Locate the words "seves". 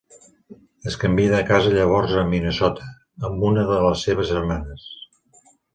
4.09-4.35